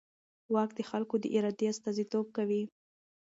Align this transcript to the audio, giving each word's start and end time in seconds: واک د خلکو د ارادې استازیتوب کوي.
واک 0.53 0.71
د 0.75 0.79
خلکو 0.89 1.15
د 1.23 1.25
ارادې 1.37 1.65
استازیتوب 1.73 2.25
کوي. 2.37 2.63